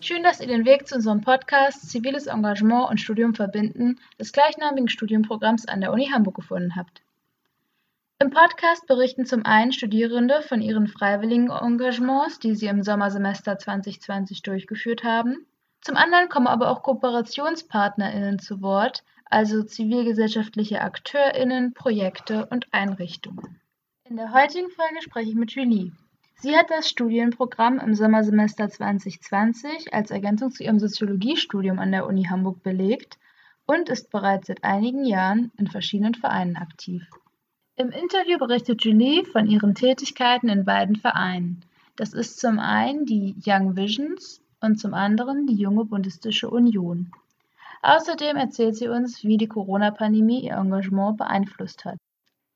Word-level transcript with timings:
Schön, 0.00 0.22
dass 0.22 0.40
ihr 0.40 0.46
den 0.46 0.64
Weg 0.64 0.86
zu 0.86 0.94
unserem 0.94 1.22
Podcast 1.22 1.90
Ziviles 1.90 2.28
Engagement 2.28 2.88
und 2.88 3.00
Studium 3.00 3.34
verbinden 3.34 3.98
des 4.18 4.32
gleichnamigen 4.32 4.88
Studienprogramms 4.88 5.66
an 5.66 5.80
der 5.80 5.92
Uni 5.92 6.06
Hamburg 6.06 6.36
gefunden 6.36 6.76
habt. 6.76 7.02
Im 8.20 8.30
Podcast 8.30 8.86
berichten 8.86 9.26
zum 9.26 9.44
einen 9.44 9.72
Studierende 9.72 10.40
von 10.42 10.62
ihren 10.62 10.86
freiwilligen 10.86 11.50
Engagements, 11.50 12.38
die 12.38 12.54
sie 12.54 12.66
im 12.66 12.84
Sommersemester 12.84 13.58
2020 13.58 14.42
durchgeführt 14.42 15.02
haben. 15.02 15.46
Zum 15.80 15.96
anderen 15.96 16.28
kommen 16.28 16.46
aber 16.46 16.70
auch 16.70 16.84
KooperationspartnerInnen 16.84 18.38
zu 18.38 18.62
Wort, 18.62 19.02
also 19.24 19.64
zivilgesellschaftliche 19.64 20.80
AkteurInnen, 20.80 21.74
Projekte 21.74 22.46
und 22.46 22.72
Einrichtungen. 22.72 23.60
In 24.04 24.16
der 24.16 24.32
heutigen 24.32 24.70
Folge 24.70 25.02
spreche 25.02 25.30
ich 25.30 25.36
mit 25.36 25.50
Julie. 25.50 25.90
Sie 26.40 26.56
hat 26.56 26.70
das 26.70 26.88
Studienprogramm 26.88 27.80
im 27.80 27.94
Sommersemester 27.94 28.68
2020 28.68 29.92
als 29.92 30.12
Ergänzung 30.12 30.52
zu 30.52 30.62
ihrem 30.62 30.78
Soziologiestudium 30.78 31.80
an 31.80 31.90
der 31.90 32.06
Uni 32.06 32.24
Hamburg 32.30 32.62
belegt 32.62 33.18
und 33.66 33.88
ist 33.88 34.12
bereits 34.12 34.46
seit 34.46 34.62
einigen 34.62 35.04
Jahren 35.04 35.50
in 35.56 35.66
verschiedenen 35.66 36.14
Vereinen 36.14 36.56
aktiv. 36.56 37.02
Im 37.74 37.90
Interview 37.90 38.38
berichtet 38.38 38.84
Julie 38.84 39.24
von 39.24 39.48
ihren 39.48 39.74
Tätigkeiten 39.74 40.48
in 40.48 40.64
beiden 40.64 40.94
Vereinen. 40.94 41.64
Das 41.96 42.14
ist 42.14 42.38
zum 42.38 42.60
einen 42.60 43.04
die 43.04 43.34
Young 43.44 43.76
Visions 43.76 44.40
und 44.60 44.78
zum 44.78 44.94
anderen 44.94 45.48
die 45.48 45.56
Junge 45.56 45.86
Bundistische 45.86 46.48
Union. 46.48 47.10
Außerdem 47.82 48.36
erzählt 48.36 48.76
sie 48.76 48.86
uns, 48.86 49.24
wie 49.24 49.38
die 49.38 49.48
Corona-Pandemie 49.48 50.44
ihr 50.44 50.54
Engagement 50.54 51.16
beeinflusst 51.16 51.84
hat. 51.84 51.98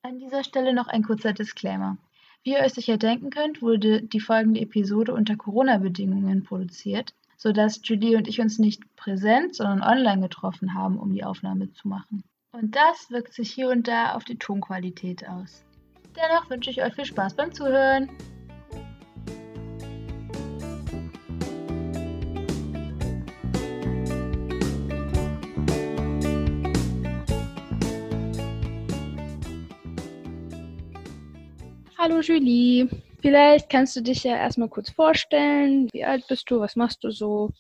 An 0.03 0.21
dieser 0.21 0.45
Stelle 0.45 0.73
noch 0.73 0.87
ein 0.87 1.03
kurzer 1.03 1.33
Disclaimer. 1.33 1.99
Wie 2.45 2.55
ihr 2.55 2.61
euch 2.61 2.75
sicher 2.75 2.97
denken 2.97 3.31
könnt, 3.31 3.63
wurde 3.63 4.03
die 4.03 4.19
folgende 4.19 4.61
Episode 4.61 5.15
unter 5.15 5.37
Corona-Bedingungen 5.37 6.43
produziert, 6.43 7.15
sodass 7.37 7.81
Julie 7.85 8.17
und 8.17 8.27
ich 8.27 8.41
uns 8.41 8.59
nicht 8.59 8.83
präsent, 8.97 9.55
sondern 9.55 9.83
online 9.83 10.23
getroffen 10.23 10.75
haben, 10.75 10.99
um 10.99 11.13
die 11.13 11.23
Aufnahme 11.23 11.73
zu 11.73 11.87
machen. 11.87 12.25
Und 12.51 12.75
das 12.75 13.11
wirkt 13.11 13.33
sich 13.33 13.53
hier 13.53 13.69
und 13.69 13.87
da 13.87 14.15
auf 14.15 14.25
die 14.25 14.39
Tonqualität 14.39 15.29
aus. 15.29 15.65
Dennoch 16.17 16.51
wünsche 16.51 16.71
ich 16.71 16.83
euch 16.83 16.95
viel 16.95 17.05
Spaß 17.05 17.35
beim 17.35 17.53
Zuhören. 17.53 18.11
Hallo 32.03 32.19
Julie, 32.19 32.89
vielleicht 33.21 33.71
kannst 33.71 33.95
du 33.95 34.01
dich 34.01 34.25
ja 34.25 34.37
erstmal 34.37 34.69
kurz 34.69 34.91
vorstellen. 34.91 35.89
Wie 35.93 36.05
alt 36.05 36.27
bist 36.27 36.51
du? 36.51 36.59
Was 36.59 36.75
machst 36.75 37.05
du 37.05 37.13
so? 37.13 37.51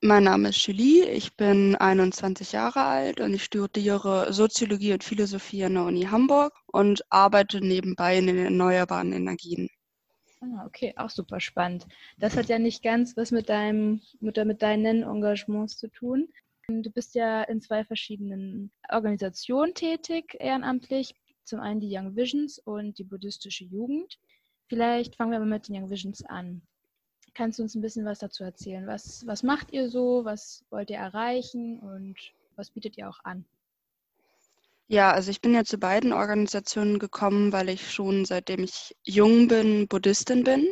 Mein 0.00 0.24
Name 0.24 0.48
ist 0.48 0.66
Julie, 0.66 1.08
ich 1.08 1.36
bin 1.36 1.76
21 1.76 2.50
Jahre 2.50 2.82
alt 2.82 3.20
und 3.20 3.32
ich 3.32 3.44
studiere 3.44 4.32
Soziologie 4.32 4.94
und 4.94 5.04
Philosophie 5.04 5.62
an 5.62 5.74
der 5.74 5.84
Uni 5.84 6.02
Hamburg 6.06 6.52
und 6.66 7.04
arbeite 7.08 7.64
nebenbei 7.64 8.18
in 8.18 8.26
den 8.26 8.38
erneuerbaren 8.38 9.12
Energien. 9.12 9.70
Ah, 10.40 10.66
okay, 10.66 10.92
auch 10.96 11.10
super 11.10 11.38
spannend. 11.38 11.86
Das 12.18 12.36
hat 12.36 12.48
ja 12.48 12.58
nicht 12.58 12.82
ganz 12.82 13.16
was 13.16 13.30
mit 13.30 13.48
deinem 13.48 14.00
mit, 14.18 14.44
mit 14.44 14.60
deinen 14.60 15.04
Engagements 15.04 15.76
zu 15.76 15.86
tun. 15.86 16.26
Du 16.66 16.90
bist 16.90 17.14
ja 17.14 17.44
in 17.44 17.60
zwei 17.60 17.84
verschiedenen 17.84 18.72
Organisationen 18.88 19.72
tätig, 19.72 20.36
ehrenamtlich. 20.40 21.14
Zum 21.44 21.60
einen 21.60 21.80
die 21.80 21.94
Young 21.94 22.16
Visions 22.16 22.58
und 22.58 22.98
die 22.98 23.04
buddhistische 23.04 23.64
Jugend. 23.64 24.18
Vielleicht 24.66 25.16
fangen 25.16 25.32
wir 25.32 25.38
mal 25.38 25.46
mit 25.46 25.68
den 25.68 25.76
Young 25.76 25.90
Visions 25.90 26.24
an. 26.24 26.62
Kannst 27.34 27.58
du 27.58 27.64
uns 27.64 27.74
ein 27.74 27.82
bisschen 27.82 28.04
was 28.04 28.20
dazu 28.20 28.44
erzählen? 28.44 28.86
Was, 28.86 29.26
was 29.26 29.42
macht 29.42 29.72
ihr 29.72 29.90
so? 29.90 30.24
Was 30.24 30.64
wollt 30.70 30.90
ihr 30.90 30.98
erreichen? 30.98 31.80
Und 31.80 32.16
was 32.56 32.70
bietet 32.70 32.96
ihr 32.96 33.08
auch 33.08 33.20
an? 33.24 33.44
Ja, 34.86 35.12
also 35.12 35.30
ich 35.30 35.40
bin 35.40 35.54
ja 35.54 35.64
zu 35.64 35.78
beiden 35.78 36.12
Organisationen 36.12 36.98
gekommen, 36.98 37.52
weil 37.52 37.70
ich 37.70 37.90
schon 37.90 38.24
seitdem 38.24 38.62
ich 38.62 38.94
jung 39.02 39.48
bin, 39.48 39.88
Buddhistin 39.88 40.44
bin. 40.44 40.66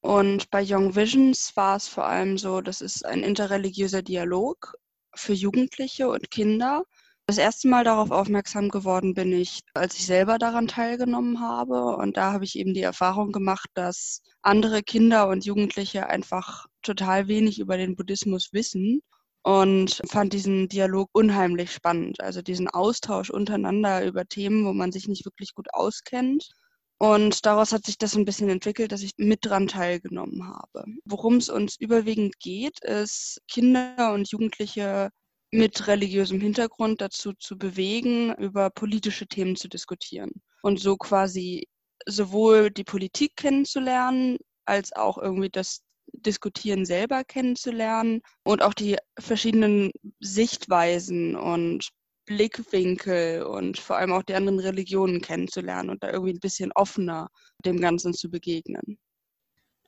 Und 0.00 0.50
bei 0.50 0.64
Young 0.64 0.94
Visions 0.94 1.56
war 1.56 1.76
es 1.76 1.88
vor 1.88 2.06
allem 2.06 2.38
so, 2.38 2.60
das 2.60 2.80
ist 2.80 3.04
ein 3.04 3.22
interreligiöser 3.22 4.02
Dialog 4.02 4.76
für 5.14 5.32
Jugendliche 5.32 6.08
und 6.08 6.30
Kinder. 6.30 6.84
Das 7.28 7.36
erste 7.36 7.68
Mal 7.68 7.84
darauf 7.84 8.10
aufmerksam 8.10 8.70
geworden 8.70 9.12
bin 9.12 9.34
ich, 9.34 9.60
als 9.74 9.96
ich 9.96 10.06
selber 10.06 10.38
daran 10.38 10.66
teilgenommen 10.66 11.40
habe. 11.40 11.94
Und 11.98 12.16
da 12.16 12.32
habe 12.32 12.44
ich 12.44 12.58
eben 12.58 12.72
die 12.72 12.80
Erfahrung 12.80 13.32
gemacht, 13.32 13.68
dass 13.74 14.22
andere 14.40 14.82
Kinder 14.82 15.28
und 15.28 15.44
Jugendliche 15.44 16.06
einfach 16.06 16.64
total 16.80 17.28
wenig 17.28 17.58
über 17.58 17.76
den 17.76 17.96
Buddhismus 17.96 18.54
wissen 18.54 19.02
und 19.42 20.00
fand 20.08 20.32
diesen 20.32 20.68
Dialog 20.68 21.10
unheimlich 21.12 21.70
spannend. 21.70 22.18
Also 22.22 22.40
diesen 22.40 22.66
Austausch 22.66 23.28
untereinander 23.28 24.06
über 24.06 24.24
Themen, 24.24 24.64
wo 24.64 24.72
man 24.72 24.90
sich 24.90 25.06
nicht 25.06 25.26
wirklich 25.26 25.54
gut 25.54 25.66
auskennt. 25.74 26.48
Und 26.96 27.44
daraus 27.44 27.72
hat 27.72 27.84
sich 27.84 27.98
das 27.98 28.16
ein 28.16 28.24
bisschen 28.24 28.48
entwickelt, 28.48 28.90
dass 28.90 29.02
ich 29.02 29.12
mit 29.18 29.40
dran 29.44 29.66
teilgenommen 29.66 30.48
habe. 30.48 30.86
Worum 31.04 31.36
es 31.36 31.50
uns 31.50 31.76
überwiegend 31.78 32.38
geht, 32.40 32.82
ist, 32.82 33.42
Kinder 33.48 34.14
und 34.14 34.30
Jugendliche 34.30 35.10
mit 35.50 35.86
religiösem 35.86 36.40
Hintergrund 36.40 37.00
dazu 37.00 37.32
zu 37.32 37.56
bewegen, 37.56 38.34
über 38.34 38.70
politische 38.70 39.26
Themen 39.26 39.56
zu 39.56 39.68
diskutieren 39.68 40.30
und 40.62 40.78
so 40.78 40.96
quasi 40.96 41.66
sowohl 42.06 42.70
die 42.70 42.84
Politik 42.84 43.36
kennenzulernen, 43.36 44.38
als 44.66 44.92
auch 44.92 45.18
irgendwie 45.18 45.50
das 45.50 45.82
Diskutieren 46.12 46.86
selber 46.86 47.22
kennenzulernen 47.24 48.22
und 48.42 48.62
auch 48.62 48.74
die 48.74 48.96
verschiedenen 49.18 49.90
Sichtweisen 50.20 51.36
und 51.36 51.90
Blickwinkel 52.24 53.42
und 53.42 53.78
vor 53.78 53.96
allem 53.96 54.12
auch 54.12 54.22
die 54.22 54.34
anderen 54.34 54.58
Religionen 54.58 55.20
kennenzulernen 55.20 55.90
und 55.90 56.02
da 56.02 56.10
irgendwie 56.10 56.32
ein 56.32 56.40
bisschen 56.40 56.72
offener 56.72 57.28
dem 57.64 57.80
Ganzen 57.80 58.12
zu 58.12 58.30
begegnen. 58.30 58.98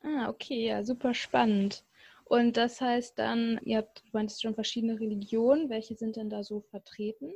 Ah, 0.03 0.29
okay, 0.29 0.67
ja, 0.67 0.83
super 0.83 1.13
spannend. 1.13 1.85
Und 2.31 2.57
das 2.57 2.81
heißt 2.81 3.19
dann, 3.19 3.59
ihr 3.65 3.79
habt, 3.79 4.05
du 4.05 4.11
meintest 4.13 4.43
schon 4.43 4.55
verschiedene 4.55 5.01
Religionen. 5.01 5.69
Welche 5.69 5.97
sind 5.97 6.15
denn 6.15 6.31
da 6.31 6.45
so 6.45 6.61
vertreten? 6.61 7.33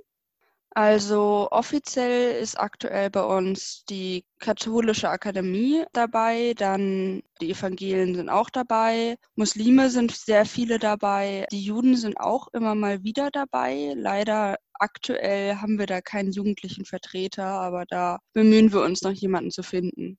Also 0.71 1.49
offiziell 1.51 2.41
ist 2.41 2.55
aktuell 2.61 3.11
bei 3.11 3.25
uns 3.25 3.85
die 3.87 4.25
katholische 4.39 5.09
Akademie 5.09 5.85
dabei, 5.93 6.55
dann 6.57 7.23
die 7.41 7.51
Evangelien 7.51 8.15
sind 8.15 8.29
auch 8.29 8.51
dabei, 8.51 9.17
Muslime 9.35 9.91
sind 9.91 10.13
sehr 10.13 10.47
viele 10.47 10.79
dabei, 10.79 11.47
die 11.51 11.63
Juden 11.65 11.97
sind 11.97 12.19
auch 12.21 12.47
immer 12.53 12.77
mal 12.77 13.03
wieder 13.03 13.31
dabei. 13.33 13.95
Leider 13.97 14.59
aktuell 14.75 15.57
haben 15.57 15.79
wir 15.81 15.87
da 15.87 16.01
keinen 16.01 16.31
jugendlichen 16.31 16.85
Vertreter, 16.85 17.47
aber 17.47 17.85
da 17.89 18.21
bemühen 18.33 18.73
wir 18.73 18.83
uns 18.83 19.03
noch 19.03 19.13
jemanden 19.13 19.51
zu 19.51 19.65
finden. 19.65 20.19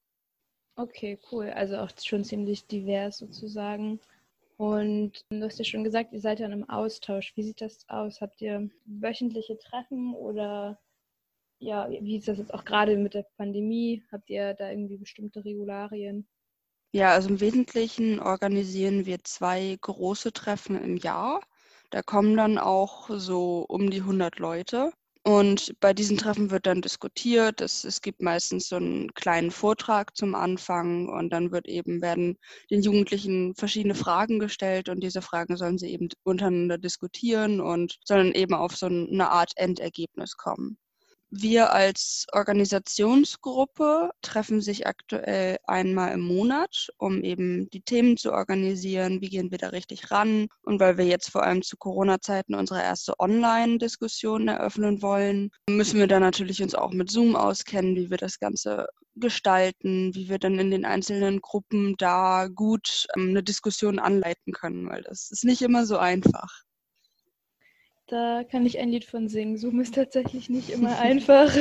Okay, 0.77 1.17
cool. 1.31 1.49
Also 1.51 1.77
auch 1.77 1.89
schon 2.03 2.25
ziemlich 2.25 2.65
divers 2.67 3.17
sozusagen. 3.19 3.99
Und 4.57 5.25
du 5.29 5.43
hast 5.43 5.59
ja 5.59 5.65
schon 5.65 5.83
gesagt, 5.83 6.13
ihr 6.13 6.21
seid 6.21 6.39
ja 6.39 6.47
im 6.47 6.69
Austausch. 6.69 7.33
Wie 7.35 7.43
sieht 7.43 7.61
das 7.61 7.87
aus? 7.89 8.21
Habt 8.21 8.41
ihr 8.41 8.69
wöchentliche 8.85 9.57
Treffen 9.57 10.13
oder 10.13 10.79
ja, 11.59 11.89
wie 11.89 12.17
ist 12.17 12.27
das 12.27 12.37
jetzt 12.37 12.53
auch 12.53 12.65
gerade 12.65 12.97
mit 12.97 13.13
der 13.13 13.25
Pandemie? 13.37 14.03
Habt 14.11 14.29
ihr 14.29 14.53
da 14.53 14.69
irgendwie 14.69 14.97
bestimmte 14.97 15.43
Regularien? 15.43 16.27
Ja, 16.93 17.11
also 17.11 17.29
im 17.29 17.41
Wesentlichen 17.41 18.19
organisieren 18.21 19.05
wir 19.05 19.23
zwei 19.23 19.77
große 19.81 20.31
Treffen 20.31 20.81
im 20.81 20.95
Jahr. 20.95 21.41
Da 21.89 22.01
kommen 22.01 22.37
dann 22.37 22.57
auch 22.57 23.09
so 23.09 23.65
um 23.67 23.89
die 23.89 23.99
100 23.99 24.39
Leute. 24.39 24.93
Und 25.27 25.73
bei 25.79 25.91
diesen 25.91 26.17
Treffen 26.17 26.51
wird 26.51 26.67
dann 26.67 26.83
diskutiert. 26.83 27.59
Es, 27.59 27.83
es 27.83 28.01
gibt 28.01 28.21
meistens 28.21 28.67
so 28.69 28.75
einen 28.75 29.11
kleinen 29.15 29.49
Vortrag 29.49 30.15
zum 30.15 30.35
Anfang 30.35 31.09
und 31.09 31.31
dann 31.31 31.51
wird 31.51 31.67
eben, 31.67 31.99
werden 32.03 32.37
den 32.69 32.83
Jugendlichen 32.83 33.55
verschiedene 33.55 33.95
Fragen 33.95 34.37
gestellt 34.37 34.87
und 34.87 35.01
diese 35.01 35.23
Fragen 35.23 35.57
sollen 35.57 35.79
sie 35.79 35.91
eben 35.91 36.09
untereinander 36.23 36.77
diskutieren 36.77 37.59
und 37.59 37.97
sollen 38.03 38.33
eben 38.33 38.53
auf 38.53 38.75
so 38.77 38.85
eine 38.85 39.31
Art 39.31 39.51
Endergebnis 39.55 40.37
kommen. 40.37 40.77
Wir 41.37 41.73
als 41.73 42.27
Organisationsgruppe 42.31 44.11
treffen 44.21 44.61
sich 44.61 44.87
aktuell 44.87 45.57
einmal 45.65 46.13
im 46.13 46.21
Monat, 46.21 46.87
um 46.97 47.23
eben 47.23 47.69
die 47.71 47.81
Themen 47.81 48.15
zu 48.15 48.31
organisieren, 48.31 49.19
wie 49.19 49.27
gehen 49.27 49.51
wir 49.51 49.57
da 49.57 49.67
richtig 49.69 50.11
ran. 50.11 50.47
Und 50.63 50.79
weil 50.79 50.97
wir 50.97 51.03
jetzt 51.03 51.29
vor 51.29 51.43
allem 51.43 51.61
zu 51.61 51.75
Corona-Zeiten 51.75 52.55
unsere 52.55 52.81
erste 52.81 53.19
Online-Diskussion 53.19 54.47
eröffnen 54.47 55.01
wollen, 55.01 55.49
müssen 55.69 55.99
wir 55.99 56.07
da 56.07 56.21
natürlich 56.21 56.63
uns 56.63 56.73
auch 56.73 56.91
mit 56.91 57.11
Zoom 57.11 57.35
auskennen, 57.35 57.97
wie 57.97 58.09
wir 58.09 58.17
das 58.17 58.39
Ganze 58.39 58.87
gestalten, 59.15 60.15
wie 60.15 60.29
wir 60.29 60.39
dann 60.39 60.57
in 60.57 60.71
den 60.71 60.85
einzelnen 60.85 61.41
Gruppen 61.41 61.95
da 61.97 62.47
gut 62.47 63.07
ähm, 63.17 63.31
eine 63.31 63.43
Diskussion 63.43 63.99
anleiten 63.99 64.53
können, 64.53 64.87
weil 64.87 65.01
das 65.03 65.31
ist 65.31 65.43
nicht 65.43 65.61
immer 65.61 65.85
so 65.85 65.97
einfach. 65.97 66.64
Da 68.07 68.43
kann 68.43 68.65
ich 68.65 68.79
ein 68.79 68.89
Lied 68.89 69.05
von 69.05 69.27
singen. 69.27 69.57
Zoom 69.57 69.79
ist 69.79 69.95
tatsächlich 69.95 70.49
nicht 70.49 70.69
immer 70.69 70.99
einfach. 70.99 71.51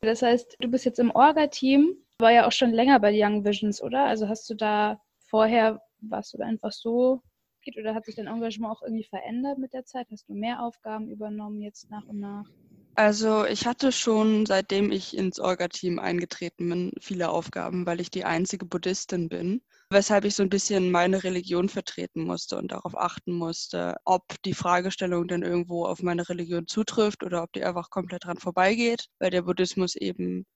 Das 0.00 0.22
heißt, 0.22 0.56
du 0.60 0.68
bist 0.68 0.84
jetzt 0.84 0.98
im 0.98 1.10
Orga-Team, 1.10 1.96
war 2.18 2.32
ja 2.32 2.46
auch 2.46 2.52
schon 2.52 2.72
länger 2.72 2.98
bei 2.98 3.12
Young 3.14 3.44
Visions, 3.44 3.82
oder? 3.82 4.04
Also 4.04 4.28
hast 4.28 4.48
du 4.50 4.54
da 4.54 5.00
vorher, 5.26 5.80
warst 6.00 6.34
du 6.34 6.38
da 6.38 6.44
einfach 6.44 6.72
so 6.72 7.22
Mitglied 7.64 7.82
oder 7.82 7.94
hat 7.94 8.04
sich 8.04 8.16
dein 8.16 8.26
Engagement 8.26 8.72
auch 8.72 8.82
irgendwie 8.82 9.04
verändert 9.04 9.58
mit 9.58 9.72
der 9.72 9.84
Zeit? 9.84 10.08
Hast 10.10 10.28
du 10.28 10.34
mehr 10.34 10.62
Aufgaben 10.62 11.08
übernommen 11.08 11.60
jetzt 11.60 11.90
nach 11.90 12.06
und 12.06 12.18
nach? 12.18 12.48
Also 12.94 13.44
ich 13.46 13.66
hatte 13.66 13.92
schon, 13.92 14.46
seitdem 14.46 14.92
ich 14.92 15.14
ins 15.16 15.38
Orga-Team 15.38 15.98
eingetreten 15.98 16.68
bin, 16.70 16.92
viele 17.00 17.28
Aufgaben, 17.30 17.84
weil 17.86 18.00
ich 18.00 18.10
die 18.10 18.24
einzige 18.24 18.64
Buddhistin 18.66 19.28
bin, 19.28 19.62
weshalb 19.90 20.24
ich 20.24 20.34
so 20.34 20.42
ein 20.42 20.48
bisschen 20.50 20.90
meine 20.90 21.22
Religion 21.24 21.68
vertreten 21.68 22.24
musste 22.24 22.56
und 22.58 22.72
darauf 22.72 22.96
achten 22.96 23.32
musste, 23.32 23.96
ob 24.04 24.24
die 24.44 24.54
Fragestellung 24.54 25.26
denn 25.28 25.42
irgendwo 25.42 25.84
auf 25.86 26.02
meine 26.02 26.28
Religion 26.28 26.66
zutrifft 26.66 27.22
oder 27.24 27.42
ob 27.42 27.52
die 27.52 27.64
einfach 27.64 27.88
komplett 27.90 28.24
dran 28.24 28.38
vorbeigeht, 28.38 29.06
weil 29.18 29.30
der 29.30 29.42
Buddhismus 29.42 29.94
eben 29.96 30.46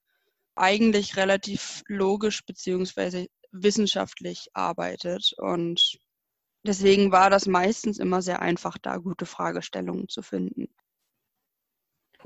eigentlich 0.56 1.16
relativ 1.16 1.82
logisch 1.88 2.44
beziehungsweise 2.46 3.26
wissenschaftlich 3.52 4.48
arbeitet 4.54 5.32
und 5.38 5.98
deswegen 6.66 7.12
war 7.12 7.30
das 7.30 7.46
meistens 7.46 7.98
immer 7.98 8.22
sehr 8.22 8.42
einfach, 8.42 8.78
da 8.78 8.98
gute 8.98 9.26
Fragestellungen 9.26 10.08
zu 10.08 10.22
finden. 10.22 10.68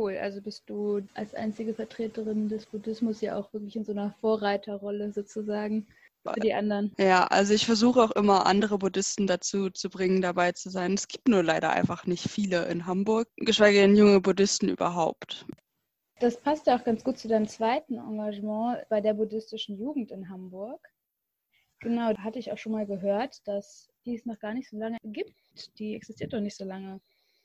Cool, 0.00 0.16
also 0.16 0.40
bist 0.40 0.62
du 0.66 1.02
als 1.12 1.34
einzige 1.34 1.74
Vertreterin 1.74 2.48
des 2.48 2.64
Buddhismus 2.64 3.20
ja 3.20 3.36
auch 3.36 3.52
wirklich 3.52 3.76
in 3.76 3.84
so 3.84 3.92
einer 3.92 4.14
Vorreiterrolle 4.22 5.12
sozusagen 5.12 5.86
für 6.26 6.40
die 6.40 6.54
anderen. 6.54 6.94
Ja, 6.98 7.26
also 7.26 7.52
ich 7.52 7.66
versuche 7.66 8.00
auch 8.02 8.10
immer 8.12 8.46
andere 8.46 8.78
Buddhisten 8.78 9.26
dazu 9.26 9.68
zu 9.68 9.90
bringen, 9.90 10.22
dabei 10.22 10.52
zu 10.52 10.70
sein. 10.70 10.94
Es 10.94 11.06
gibt 11.06 11.28
nur 11.28 11.42
leider 11.42 11.68
einfach 11.68 12.06
nicht 12.06 12.30
viele 12.30 12.64
in 12.68 12.86
Hamburg, 12.86 13.28
geschweige 13.36 13.80
denn 13.80 13.94
junge 13.94 14.22
Buddhisten 14.22 14.70
überhaupt. 14.70 15.44
Das 16.18 16.40
passt 16.40 16.66
ja 16.66 16.78
auch 16.78 16.84
ganz 16.84 17.04
gut 17.04 17.18
zu 17.18 17.28
deinem 17.28 17.46
zweiten 17.46 17.98
Engagement 17.98 18.88
bei 18.88 19.02
der 19.02 19.12
buddhistischen 19.12 19.78
Jugend 19.78 20.12
in 20.12 20.30
Hamburg. 20.30 20.80
Genau, 21.80 22.14
da 22.14 22.22
hatte 22.22 22.38
ich 22.38 22.50
auch 22.52 22.58
schon 22.58 22.72
mal 22.72 22.86
gehört, 22.86 23.46
dass 23.46 23.90
die 24.06 24.16
es 24.16 24.24
noch 24.24 24.38
gar 24.38 24.54
nicht 24.54 24.70
so 24.70 24.78
lange 24.78 24.96
gibt. 25.02 25.34
Die 25.78 25.94
existiert 25.94 26.32
doch 26.32 26.40
nicht 26.40 26.56
so 26.56 26.64
lange. 26.64 27.02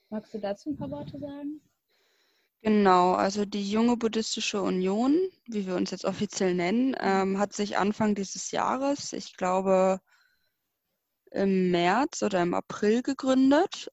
Magst 0.10 0.34
du 0.34 0.38
dazu 0.38 0.70
ein 0.70 0.78
paar 0.78 0.92
Worte 0.92 1.20
sagen? 1.20 1.60
Genau, 2.66 3.14
also 3.14 3.46
die 3.46 3.70
Junge 3.70 3.96
Buddhistische 3.96 4.60
Union, 4.60 5.16
wie 5.46 5.68
wir 5.68 5.76
uns 5.76 5.92
jetzt 5.92 6.04
offiziell 6.04 6.56
nennen, 6.56 6.96
ähm, 7.00 7.38
hat 7.38 7.54
sich 7.54 7.78
Anfang 7.78 8.16
dieses 8.16 8.50
Jahres, 8.50 9.14
ich 9.14 9.38
glaube 9.38 10.02
im 11.30 11.70
März 11.70 12.24
oder 12.24 12.42
im 12.42 12.56
April 12.56 13.04
gegründet. 13.04 13.92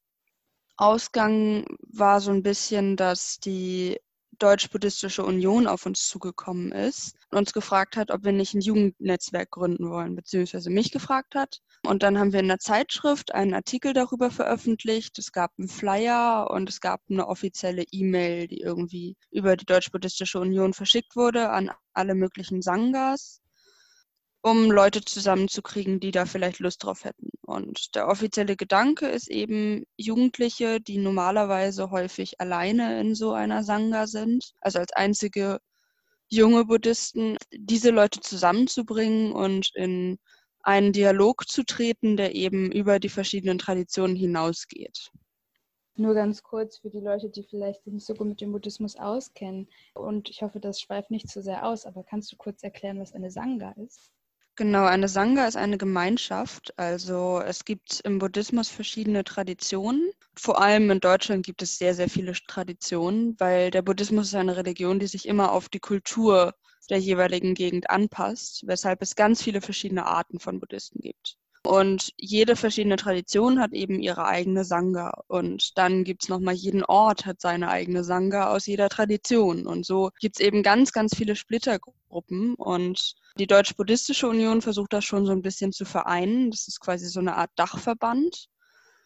Ausgang 0.76 1.66
war 1.80 2.20
so 2.22 2.30
ein 2.30 2.42
bisschen, 2.42 2.96
dass 2.96 3.38
die 3.38 4.00
Deutsch-Buddhistische 4.42 5.24
Union 5.24 5.66
auf 5.66 5.86
uns 5.86 6.08
zugekommen 6.08 6.72
ist 6.72 7.16
und 7.30 7.38
uns 7.38 7.52
gefragt 7.52 7.96
hat, 7.96 8.10
ob 8.10 8.24
wir 8.24 8.32
nicht 8.32 8.54
ein 8.54 8.60
Jugendnetzwerk 8.60 9.50
gründen 9.50 9.88
wollen, 9.88 10.16
beziehungsweise 10.16 10.68
mich 10.68 10.90
gefragt 10.90 11.34
hat. 11.34 11.60
Und 11.86 12.02
dann 12.02 12.18
haben 12.18 12.32
wir 12.32 12.40
in 12.40 12.48
der 12.48 12.58
Zeitschrift 12.58 13.34
einen 13.34 13.54
Artikel 13.54 13.92
darüber 13.92 14.30
veröffentlicht. 14.30 15.18
Es 15.18 15.32
gab 15.32 15.52
einen 15.58 15.68
Flyer 15.68 16.48
und 16.50 16.68
es 16.68 16.80
gab 16.80 17.00
eine 17.08 17.28
offizielle 17.28 17.84
E-Mail, 17.92 18.48
die 18.48 18.60
irgendwie 18.60 19.16
über 19.30 19.56
die 19.56 19.66
Deutsch-Buddhistische 19.66 20.40
Union 20.40 20.72
verschickt 20.72 21.14
wurde 21.14 21.50
an 21.50 21.70
alle 21.92 22.14
möglichen 22.14 22.62
Sanghas 22.62 23.41
um 24.42 24.70
Leute 24.70 25.04
zusammenzukriegen, 25.04 26.00
die 26.00 26.10
da 26.10 26.26
vielleicht 26.26 26.58
Lust 26.58 26.82
drauf 26.84 27.04
hätten. 27.04 27.30
Und 27.42 27.94
der 27.94 28.08
offizielle 28.08 28.56
Gedanke 28.56 29.06
ist 29.06 29.28
eben, 29.28 29.84
Jugendliche, 29.96 30.80
die 30.80 30.98
normalerweise 30.98 31.90
häufig 31.90 32.40
alleine 32.40 33.00
in 33.00 33.14
so 33.14 33.32
einer 33.32 33.62
Sangha 33.62 34.06
sind, 34.06 34.52
also 34.60 34.80
als 34.80 34.92
einzige 34.92 35.60
junge 36.28 36.64
Buddhisten, 36.64 37.36
diese 37.52 37.90
Leute 37.90 38.20
zusammenzubringen 38.20 39.32
und 39.32 39.70
in 39.74 40.18
einen 40.62 40.92
Dialog 40.92 41.46
zu 41.48 41.64
treten, 41.64 42.16
der 42.16 42.34
eben 42.34 42.72
über 42.72 42.98
die 42.98 43.08
verschiedenen 43.08 43.58
Traditionen 43.58 44.16
hinausgeht. 44.16 45.10
Nur 45.94 46.14
ganz 46.14 46.42
kurz 46.42 46.78
für 46.78 46.88
die 46.88 47.00
Leute, 47.00 47.28
die 47.28 47.42
vielleicht 47.42 47.86
nicht 47.86 48.06
so 48.06 48.14
gut 48.14 48.26
mit 48.26 48.40
dem 48.40 48.52
Buddhismus 48.52 48.96
auskennen. 48.96 49.68
Und 49.94 50.30
ich 50.30 50.42
hoffe, 50.42 50.58
das 50.58 50.80
schweift 50.80 51.10
nicht 51.10 51.28
zu 51.28 51.42
sehr 51.42 51.66
aus, 51.66 51.84
aber 51.84 52.02
kannst 52.02 52.32
du 52.32 52.36
kurz 52.36 52.62
erklären, 52.62 52.98
was 52.98 53.12
eine 53.12 53.30
Sangha 53.30 53.72
ist? 53.72 54.12
Genau, 54.56 54.84
eine 54.87 55.08
Sangha 55.08 55.46
ist 55.46 55.56
eine 55.56 55.76
Gemeinschaft. 55.78 56.72
Also 56.78 57.40
es 57.44 57.64
gibt 57.66 58.00
im 58.04 58.19
Buddhismus 58.19 58.69
verschiedene 58.70 59.25
Traditionen. 59.25 60.10
Vor 60.37 60.58
allem 60.60 60.90
in 60.90 61.00
Deutschland 61.00 61.44
gibt 61.44 61.60
es 61.62 61.76
sehr, 61.78 61.94
sehr 61.94 62.08
viele 62.08 62.32
Traditionen, 62.32 63.34
weil 63.38 63.70
der 63.70 63.82
Buddhismus 63.82 64.28
ist 64.28 64.34
eine 64.34 64.56
Religion, 64.56 64.99
die 64.99 65.06
sich 65.06 65.26
immer 65.28 65.52
auf 65.52 65.69
die 65.69 65.81
Kultur 65.81 66.54
der 66.90 66.99
jeweiligen 66.99 67.54
Gegend 67.54 67.90
anpasst, 67.90 68.66
weshalb 68.66 69.02
es 69.02 69.16
ganz 69.16 69.43
viele 69.43 69.60
verschiedene 69.60 70.06
Arten 70.06 70.38
von 70.40 70.60
Buddhisten 70.60 71.00
gibt. 71.00 71.37
Und 71.64 72.12
jede 72.17 72.56
verschiedene 72.56 72.97
Tradition 72.97 73.61
hat 73.61 73.73
eben 73.73 74.00
ihre 74.00 74.26
eigene 74.26 74.64
Sangha. 74.64 75.23
Und 75.29 75.79
dann 75.79 76.03
gibt 76.03 76.25
es 76.25 76.29
nochmal, 76.29 76.55
jeden 76.55 76.85
Ort 76.85 77.25
hat 77.25 77.41
seine 77.41 77.69
eigene 77.69 78.03
Sangha 78.03 78.50
aus 78.50 78.67
jeder 78.67 78.88
Tradition. 78.88 79.67
Und 79.67 79.87
so 79.87 80.11
gibt 80.20 80.41
es 80.41 80.44
eben 80.44 80.64
ganz, 80.64 80.93
ganz 80.93 81.17
viele 81.17 81.37
Splittergruppen. 81.37 82.55
Und 82.56 83.14
die 83.38 83.47
Deutsch-Buddhistische 83.47 84.29
Union 84.29 84.61
versucht 84.61 84.93
das 84.93 85.05
schon 85.05 85.25
so 85.25 85.32
ein 85.32 85.43
bisschen 85.43 85.73
zu 85.73 85.85
vereinen. 85.85 86.50
Das 86.50 86.67
ist 86.67 86.81
quasi 86.81 87.06
so 87.06 87.20
eine 87.20 87.37
Art 87.37 87.50
Dachverband. 87.55 88.49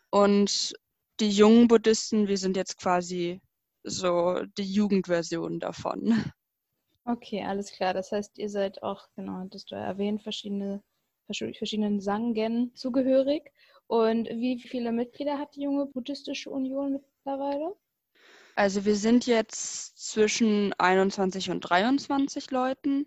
Und 0.09 0.73
die 1.21 1.31
jungen 1.31 1.69
Buddhisten, 1.69 2.27
wir 2.27 2.39
sind 2.39 2.57
jetzt 2.57 2.79
quasi 2.79 3.43
so 3.83 4.41
die 4.57 4.71
Jugendversion 4.71 5.61
davon. 5.61 6.25
Okay, 7.05 7.45
alles 7.45 7.71
klar. 7.71 7.93
Das 7.95 8.13
heißt, 8.13 8.39
ihr 8.39 8.49
seid 8.49 8.83
auch, 8.83 9.09
genau, 9.15 9.45
das 9.51 9.65
du 9.67 9.75
erwähnt, 9.75 10.23
verschiedene 10.23 10.83
verschiedenen 11.27 12.01
Sangen 12.01 12.75
zugehörig. 12.75 13.51
Und 13.87 14.29
wie 14.29 14.61
viele 14.61 14.93
Mitglieder 14.93 15.39
hat 15.39 15.55
die 15.55 15.63
junge 15.63 15.87
Buddhistische 15.87 16.51
Union 16.51 16.93
mittlerweile? 16.93 17.77
Also 18.57 18.85
wir 18.85 18.97
sind 18.97 19.27
jetzt 19.27 19.99
zwischen 19.99 20.73
21 20.79 21.51
und 21.51 21.61
23 21.61 22.51
Leuten, 22.51 23.07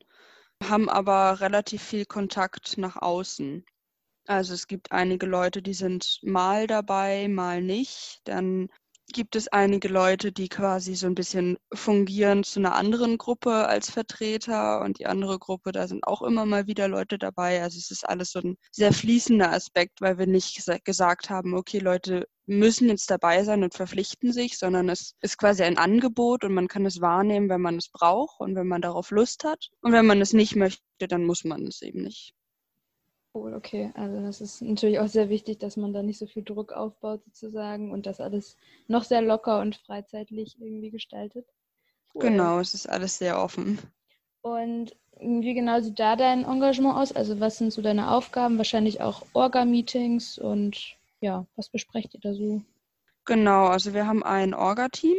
haben 0.63 0.89
aber 0.89 1.41
relativ 1.41 1.81
viel 1.81 2.05
Kontakt 2.05 2.77
nach 2.77 2.97
außen. 2.97 3.65
Also 4.27 4.53
es 4.53 4.67
gibt 4.67 4.91
einige 4.91 5.25
Leute, 5.25 5.63
die 5.63 5.73
sind 5.73 6.19
mal 6.21 6.67
dabei, 6.67 7.27
mal 7.27 7.63
nicht. 7.63 8.21
Dann 8.25 8.69
gibt 9.13 9.35
es 9.35 9.47
einige 9.47 9.87
Leute, 9.87 10.31
die 10.31 10.49
quasi 10.49 10.95
so 10.95 11.07
ein 11.07 11.15
bisschen 11.15 11.57
fungieren 11.73 12.43
zu 12.43 12.59
einer 12.59 12.75
anderen 12.75 13.17
Gruppe 13.17 13.67
als 13.67 13.89
Vertreter 13.89 14.81
und 14.81 14.99
die 14.99 15.07
andere 15.07 15.39
Gruppe, 15.39 15.71
da 15.71 15.87
sind 15.87 16.05
auch 16.07 16.21
immer 16.21 16.45
mal 16.45 16.67
wieder 16.67 16.87
Leute 16.87 17.17
dabei. 17.17 17.61
Also 17.61 17.77
es 17.77 17.91
ist 17.91 18.07
alles 18.07 18.31
so 18.31 18.39
ein 18.39 18.57
sehr 18.71 18.93
fließender 18.93 19.51
Aspekt, 19.51 20.01
weil 20.01 20.17
wir 20.17 20.27
nicht 20.27 20.63
gesagt 20.85 21.29
haben, 21.29 21.53
okay, 21.55 21.79
Leute 21.79 22.27
müssen 22.45 22.89
jetzt 22.89 23.11
dabei 23.11 23.43
sein 23.43 23.63
und 23.63 23.75
verpflichten 23.75 24.33
sich, 24.33 24.57
sondern 24.57 24.89
es 24.89 25.15
ist 25.21 25.37
quasi 25.37 25.63
ein 25.63 25.77
Angebot 25.77 26.43
und 26.43 26.53
man 26.53 26.67
kann 26.67 26.85
es 26.85 26.99
wahrnehmen, 26.99 27.49
wenn 27.49 27.61
man 27.61 27.77
es 27.77 27.89
braucht 27.89 28.39
und 28.39 28.55
wenn 28.55 28.67
man 28.67 28.81
darauf 28.81 29.11
Lust 29.11 29.43
hat. 29.43 29.69
Und 29.81 29.91
wenn 29.91 30.05
man 30.05 30.19
es 30.21 30.33
nicht 30.33 30.55
möchte, 30.55 30.81
dann 31.07 31.25
muss 31.25 31.43
man 31.43 31.67
es 31.67 31.81
eben 31.81 32.01
nicht. 32.01 32.33
Cool, 33.33 33.53
okay. 33.53 33.91
Also 33.93 34.21
das 34.21 34.41
ist 34.41 34.61
natürlich 34.61 34.99
auch 34.99 35.07
sehr 35.07 35.29
wichtig, 35.29 35.59
dass 35.59 35.77
man 35.77 35.93
da 35.93 36.01
nicht 36.01 36.17
so 36.17 36.25
viel 36.25 36.43
Druck 36.43 36.73
aufbaut 36.73 37.23
sozusagen 37.25 37.91
und 37.91 38.05
das 38.05 38.19
alles 38.19 38.57
noch 38.87 39.03
sehr 39.03 39.21
locker 39.21 39.59
und 39.59 39.75
freizeitlich 39.75 40.57
irgendwie 40.59 40.89
gestaltet. 40.89 41.45
Cool. 42.13 42.21
Genau, 42.21 42.59
es 42.59 42.73
ist 42.73 42.89
alles 42.89 43.19
sehr 43.19 43.39
offen. 43.39 43.77
Und 44.41 44.95
wie 45.19 45.53
genau 45.53 45.79
sieht 45.81 45.99
da 45.99 46.15
dein 46.15 46.43
Engagement 46.43 46.95
aus? 46.95 47.11
Also 47.11 47.39
was 47.39 47.57
sind 47.57 47.71
so 47.71 47.81
deine 47.81 48.11
Aufgaben? 48.11 48.57
Wahrscheinlich 48.57 49.01
auch 49.01 49.25
Orga-Meetings 49.33 50.39
und 50.39 50.97
ja, 51.21 51.45
was 51.55 51.69
besprecht 51.69 52.13
ihr 52.15 52.21
da 52.21 52.33
so? 52.33 52.61
Genau, 53.25 53.67
also 53.67 53.93
wir 53.93 54.07
haben 54.07 54.23
ein 54.23 54.55
Orga-Team. 54.55 55.17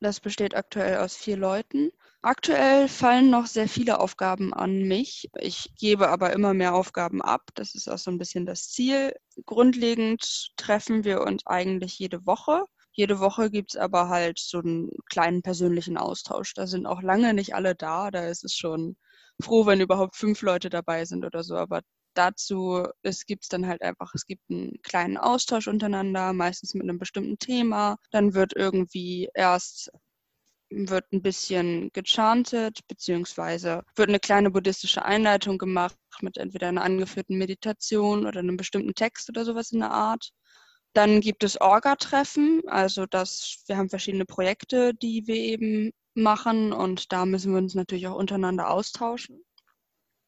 Das 0.00 0.20
besteht 0.20 0.54
aktuell 0.54 0.98
aus 0.98 1.16
vier 1.16 1.36
Leuten. 1.36 1.90
Aktuell 2.22 2.88
fallen 2.88 3.30
noch 3.30 3.46
sehr 3.46 3.68
viele 3.68 4.00
Aufgaben 4.00 4.52
an 4.52 4.82
mich. 4.82 5.28
Ich 5.38 5.72
gebe 5.78 6.08
aber 6.08 6.32
immer 6.32 6.52
mehr 6.52 6.74
Aufgaben 6.74 7.22
ab. 7.22 7.42
Das 7.54 7.74
ist 7.76 7.88
auch 7.88 7.98
so 7.98 8.10
ein 8.10 8.18
bisschen 8.18 8.44
das 8.44 8.70
Ziel. 8.70 9.14
Grundlegend 9.46 10.50
treffen 10.56 11.04
wir 11.04 11.20
uns 11.22 11.46
eigentlich 11.46 11.96
jede 11.98 12.26
Woche. 12.26 12.64
Jede 12.92 13.20
Woche 13.20 13.50
gibt 13.50 13.74
es 13.74 13.80
aber 13.80 14.08
halt 14.08 14.40
so 14.40 14.58
einen 14.58 14.90
kleinen 15.08 15.42
persönlichen 15.42 15.96
Austausch. 15.96 16.54
Da 16.54 16.66
sind 16.66 16.86
auch 16.86 17.02
lange 17.02 17.34
nicht 17.34 17.54
alle 17.54 17.76
da. 17.76 18.10
Da 18.10 18.26
ist 18.26 18.44
es 18.44 18.56
schon 18.56 18.96
froh, 19.40 19.66
wenn 19.66 19.80
überhaupt 19.80 20.16
fünf 20.16 20.42
Leute 20.42 20.70
dabei 20.70 21.04
sind 21.04 21.24
oder 21.24 21.44
so. 21.44 21.54
Aber 21.56 21.82
dazu 22.14 22.84
gibt 23.28 23.44
es 23.44 23.48
dann 23.48 23.68
halt 23.68 23.82
einfach, 23.82 24.12
es 24.14 24.26
gibt 24.26 24.42
einen 24.50 24.82
kleinen 24.82 25.18
Austausch 25.18 25.68
untereinander, 25.68 26.32
meistens 26.32 26.74
mit 26.74 26.82
einem 26.82 26.98
bestimmten 26.98 27.38
Thema. 27.38 27.96
Dann 28.10 28.34
wird 28.34 28.54
irgendwie 28.56 29.28
erst 29.34 29.92
wird 30.70 31.12
ein 31.12 31.22
bisschen 31.22 31.90
gechantet, 31.92 32.80
beziehungsweise 32.88 33.82
wird 33.96 34.08
eine 34.08 34.20
kleine 34.20 34.50
buddhistische 34.50 35.04
Einleitung 35.04 35.58
gemacht 35.58 35.96
mit 36.20 36.36
entweder 36.36 36.68
einer 36.68 36.82
angeführten 36.82 37.38
Meditation 37.38 38.26
oder 38.26 38.40
einem 38.40 38.56
bestimmten 38.56 38.94
Text 38.94 39.28
oder 39.30 39.44
sowas 39.44 39.72
in 39.72 39.80
der 39.80 39.90
Art. 39.90 40.30
Dann 40.92 41.20
gibt 41.20 41.44
es 41.44 41.60
Orga-Treffen, 41.60 42.62
also 42.66 43.06
das, 43.06 43.62
wir 43.66 43.76
haben 43.76 43.90
verschiedene 43.90 44.24
Projekte, 44.24 44.94
die 44.94 45.26
wir 45.26 45.36
eben 45.36 45.92
machen 46.14 46.72
und 46.72 47.12
da 47.12 47.24
müssen 47.26 47.52
wir 47.52 47.58
uns 47.58 47.74
natürlich 47.74 48.08
auch 48.08 48.16
untereinander 48.16 48.70
austauschen. 48.70 49.44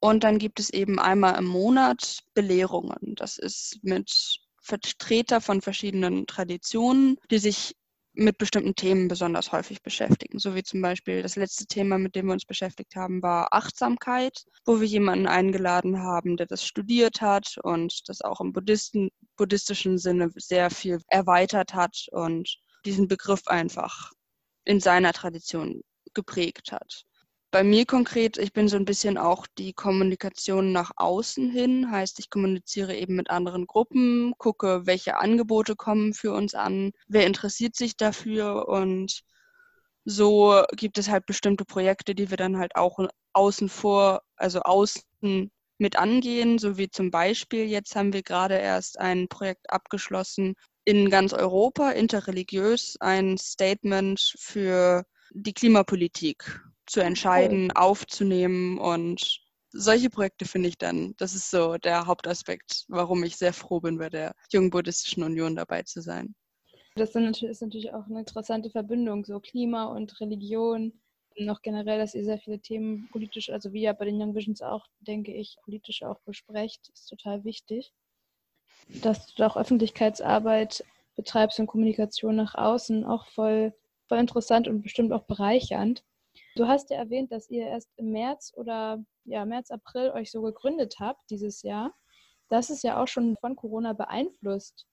Und 0.00 0.24
dann 0.24 0.38
gibt 0.38 0.60
es 0.60 0.70
eben 0.70 0.98
einmal 0.98 1.38
im 1.38 1.46
Monat 1.46 2.20
Belehrungen. 2.34 3.14
Das 3.16 3.36
ist 3.36 3.80
mit 3.82 4.40
Vertreter 4.62 5.40
von 5.40 5.60
verschiedenen 5.60 6.26
Traditionen, 6.26 7.18
die 7.30 7.38
sich 7.38 7.74
mit 8.20 8.36
bestimmten 8.36 8.74
Themen 8.74 9.08
besonders 9.08 9.50
häufig 9.50 9.82
beschäftigen. 9.82 10.38
So 10.38 10.54
wie 10.54 10.62
zum 10.62 10.82
Beispiel 10.82 11.22
das 11.22 11.36
letzte 11.36 11.66
Thema, 11.66 11.96
mit 11.96 12.14
dem 12.14 12.26
wir 12.26 12.34
uns 12.34 12.44
beschäftigt 12.44 12.94
haben, 12.94 13.22
war 13.22 13.48
Achtsamkeit, 13.52 14.44
wo 14.66 14.80
wir 14.80 14.86
jemanden 14.86 15.26
eingeladen 15.26 16.02
haben, 16.02 16.36
der 16.36 16.46
das 16.46 16.64
studiert 16.64 17.22
hat 17.22 17.56
und 17.62 18.08
das 18.08 18.20
auch 18.20 18.40
im 18.40 18.52
Buddhisten, 18.52 19.08
buddhistischen 19.36 19.96
Sinne 19.96 20.30
sehr 20.36 20.70
viel 20.70 20.98
erweitert 21.08 21.72
hat 21.72 22.06
und 22.12 22.58
diesen 22.84 23.08
Begriff 23.08 23.46
einfach 23.46 24.12
in 24.64 24.80
seiner 24.80 25.14
Tradition 25.14 25.80
geprägt 26.12 26.72
hat. 26.72 27.04
Bei 27.52 27.64
mir 27.64 27.84
konkret, 27.84 28.38
ich 28.38 28.52
bin 28.52 28.68
so 28.68 28.76
ein 28.76 28.84
bisschen 28.84 29.18
auch 29.18 29.44
die 29.58 29.72
Kommunikation 29.72 30.70
nach 30.70 30.92
außen 30.94 31.50
hin, 31.50 31.90
heißt, 31.90 32.20
ich 32.20 32.30
kommuniziere 32.30 32.94
eben 32.94 33.16
mit 33.16 33.28
anderen 33.28 33.66
Gruppen, 33.66 34.34
gucke, 34.38 34.86
welche 34.86 35.18
Angebote 35.18 35.74
kommen 35.74 36.14
für 36.14 36.32
uns 36.32 36.54
an, 36.54 36.92
wer 37.08 37.26
interessiert 37.26 37.74
sich 37.74 37.96
dafür. 37.96 38.68
Und 38.68 39.22
so 40.04 40.62
gibt 40.76 40.96
es 40.98 41.08
halt 41.08 41.26
bestimmte 41.26 41.64
Projekte, 41.64 42.14
die 42.14 42.30
wir 42.30 42.36
dann 42.36 42.56
halt 42.56 42.76
auch 42.76 43.00
außen 43.32 43.68
vor, 43.68 44.22
also 44.36 44.60
außen 44.60 45.50
mit 45.78 45.96
angehen, 45.96 46.58
so 46.58 46.78
wie 46.78 46.88
zum 46.88 47.10
Beispiel 47.10 47.64
jetzt 47.64 47.96
haben 47.96 48.12
wir 48.12 48.22
gerade 48.22 48.58
erst 48.58 49.00
ein 49.00 49.26
Projekt 49.26 49.70
abgeschlossen 49.70 50.54
in 50.84 51.10
ganz 51.10 51.32
Europa, 51.32 51.90
interreligiös, 51.90 52.96
ein 53.00 53.38
Statement 53.38 54.34
für 54.38 55.04
die 55.32 55.52
Klimapolitik 55.52 56.60
zu 56.90 57.00
entscheiden, 57.00 57.66
cool. 57.66 57.82
aufzunehmen 57.82 58.78
und 58.78 59.40
solche 59.72 60.10
Projekte 60.10 60.44
finde 60.44 60.68
ich 60.68 60.78
dann, 60.78 61.14
das 61.18 61.34
ist 61.34 61.50
so 61.50 61.76
der 61.76 62.06
Hauptaspekt, 62.06 62.84
warum 62.88 63.22
ich 63.22 63.36
sehr 63.36 63.52
froh 63.52 63.80
bin, 63.80 63.98
bei 63.98 64.08
der 64.08 64.34
Jungen 64.52 64.70
Buddhistischen 64.70 65.22
Union 65.22 65.54
dabei 65.54 65.82
zu 65.84 66.00
sein. 66.00 66.34
Das 66.96 67.14
ist 67.14 67.62
natürlich 67.62 67.94
auch 67.94 68.06
eine 68.06 68.18
interessante 68.18 68.70
Verbindung, 68.70 69.24
so 69.24 69.38
Klima 69.38 69.84
und 69.84 70.20
Religion. 70.20 71.00
Noch 71.38 71.62
generell, 71.62 71.98
dass 71.98 72.14
ihr 72.14 72.24
sehr 72.24 72.40
viele 72.40 72.58
Themen 72.58 73.08
politisch, 73.12 73.50
also 73.50 73.72
wie 73.72 73.82
ja 73.82 73.92
bei 73.92 74.06
den 74.06 74.20
Young 74.20 74.34
Visions 74.34 74.60
auch, 74.60 74.84
denke 74.98 75.32
ich, 75.32 75.56
politisch 75.62 76.02
auch 76.02 76.20
besprecht, 76.22 76.90
ist 76.92 77.06
total 77.06 77.44
wichtig. 77.44 77.92
Dass 79.02 79.32
du 79.34 79.46
auch 79.46 79.56
Öffentlichkeitsarbeit 79.56 80.84
betreibst 81.14 81.60
und 81.60 81.68
Kommunikation 81.68 82.34
nach 82.34 82.56
außen, 82.56 83.04
auch 83.04 83.26
voll, 83.28 83.72
voll 84.08 84.18
interessant 84.18 84.66
und 84.66 84.82
bestimmt 84.82 85.12
auch 85.12 85.22
bereichernd. 85.22 86.02
Du 86.60 86.68
hast 86.68 86.90
ja 86.90 86.98
erwähnt, 86.98 87.32
dass 87.32 87.48
ihr 87.48 87.66
erst 87.66 87.88
im 87.96 88.10
März 88.10 88.52
oder 88.54 89.02
ja, 89.24 89.46
März, 89.46 89.70
April 89.70 90.10
euch 90.10 90.30
so 90.30 90.42
gegründet 90.42 90.96
habt 91.00 91.30
dieses 91.30 91.62
Jahr. 91.62 91.94
Das 92.50 92.68
ist 92.68 92.84
ja 92.84 93.02
auch 93.02 93.08
schon 93.08 93.38
von 93.38 93.56
Corona 93.56 93.94
beeinflusst. 93.94 94.86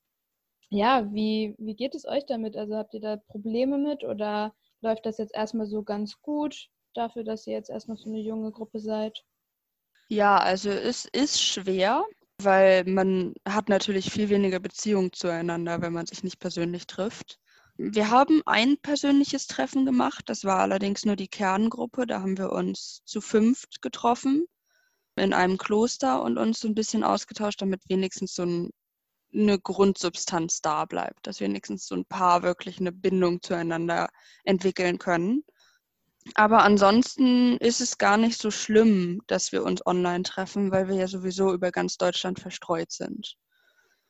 Ja, 0.70 1.14
wie, 1.14 1.56
wie 1.58 1.76
geht 1.76 1.94
es 1.94 2.06
euch 2.06 2.26
damit? 2.26 2.56
Also 2.56 2.78
habt 2.78 2.94
ihr 2.94 3.02
da 3.02 3.18
Probleme 3.18 3.78
mit 3.78 4.06
oder 4.06 4.56
läuft 4.80 5.06
das 5.06 5.18
jetzt 5.18 5.36
erstmal 5.36 5.68
so 5.68 5.84
ganz 5.84 6.22
gut 6.22 6.70
dafür, 6.94 7.26
dass 7.26 7.46
ihr 7.48 7.54
jetzt 7.56 7.70
erstmal 7.70 7.98
so 7.98 8.08
eine 8.08 8.22
junge 8.22 8.54
Gruppe 8.54 8.80
seid? 8.80 9.26
Ja, 10.08 10.38
also 10.38 10.70
es 10.70 11.04
ist 11.04 11.42
schwer, 11.44 12.06
weil 12.42 12.86
man 12.86 13.34
hat 13.46 13.68
natürlich 13.68 14.10
viel 14.10 14.30
weniger 14.30 14.62
Beziehung 14.62 15.12
zueinander, 15.12 15.82
wenn 15.82 15.92
man 15.92 16.06
sich 16.06 16.24
nicht 16.24 16.40
persönlich 16.40 16.88
trifft. 16.88 17.42
Wir 17.78 18.10
haben 18.10 18.42
ein 18.46 18.78
persönliches 18.78 19.46
Treffen 19.46 19.86
gemacht. 19.86 20.24
Das 20.28 20.44
war 20.44 20.60
allerdings 20.60 21.06
nur 21.06 21.16
die 21.16 21.28
Kerngruppe. 21.28 22.08
Da 22.08 22.22
haben 22.22 22.38
wir 22.38 22.52
uns 22.52 23.02
zu 23.06 23.22
fünft 23.22 23.82
getroffen 23.82 24.46
in 25.16 25.34
einem 25.34 25.58
Kloster 25.58 26.22
und 26.24 26.38
uns 26.38 26.60
so 26.60 26.68
ein 26.68 26.76
bisschen 26.76 27.04
ausgetauscht, 27.04 27.62
damit 27.62 27.82
wenigstens 27.88 28.34
so 28.34 28.44
ein, 28.44 28.72
eine 29.34 29.60
Grundsubstanz 29.60 30.62
da 30.62 30.86
bleibt, 30.86 31.28
dass 31.28 31.40
wenigstens 31.40 31.86
so 31.86 31.96
ein 31.96 32.06
paar 32.06 32.44
wirklich 32.44 32.80
eine 32.80 32.92
Bindung 32.92 33.42
zueinander 33.42 34.10
entwickeln 34.44 34.98
können. 34.98 35.44
Aber 36.36 36.64
ansonsten 36.64 37.58
ist 37.58 37.80
es 37.80 37.98
gar 37.98 38.18
nicht 38.18 38.40
so 38.40 38.52
schlimm, 38.52 39.22
dass 39.28 39.52
wir 39.52 39.64
uns 39.64 39.86
online 39.86 40.24
treffen, 40.24 40.72
weil 40.72 40.88
wir 40.88 40.96
ja 40.96 41.08
sowieso 41.08 41.54
über 41.54 41.72
ganz 41.72 41.98
Deutschland 41.98 42.40
verstreut 42.40 42.92
sind. 42.92 43.38